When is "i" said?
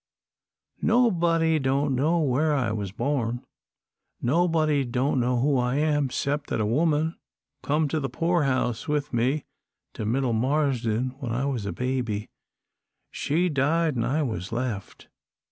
2.55-2.71, 5.59-5.75, 11.31-11.45, 14.03-14.23